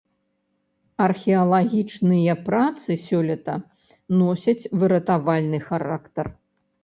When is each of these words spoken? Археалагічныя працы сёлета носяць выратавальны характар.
Археалагічныя 1.07 2.33
працы 2.47 2.89
сёлета 3.07 3.55
носяць 4.21 4.69
выратавальны 4.85 5.59
характар. 5.69 6.25